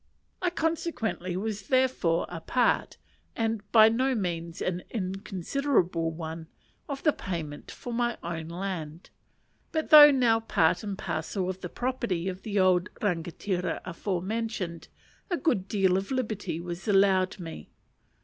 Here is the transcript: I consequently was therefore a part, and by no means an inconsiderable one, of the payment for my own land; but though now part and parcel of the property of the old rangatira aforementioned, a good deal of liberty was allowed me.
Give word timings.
I 0.41 0.49
consequently 0.49 1.37
was 1.37 1.67
therefore 1.67 2.25
a 2.27 2.39
part, 2.41 2.97
and 3.35 3.61
by 3.71 3.87
no 3.87 4.15
means 4.15 4.59
an 4.59 4.81
inconsiderable 4.89 6.09
one, 6.09 6.47
of 6.89 7.03
the 7.03 7.13
payment 7.13 7.69
for 7.69 7.93
my 7.93 8.17
own 8.23 8.47
land; 8.47 9.11
but 9.71 9.91
though 9.91 10.09
now 10.09 10.39
part 10.39 10.81
and 10.83 10.97
parcel 10.97 11.47
of 11.51 11.61
the 11.61 11.69
property 11.69 12.27
of 12.27 12.41
the 12.41 12.57
old 12.59 12.89
rangatira 12.99 13.79
aforementioned, 13.85 14.87
a 15.29 15.37
good 15.37 15.67
deal 15.67 15.95
of 15.97 16.09
liberty 16.09 16.59
was 16.59 16.87
allowed 16.87 17.39
me. 17.39 17.69